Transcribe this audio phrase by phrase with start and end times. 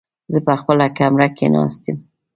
[0.33, 1.97] زه په خپله کمره کې ناست يم.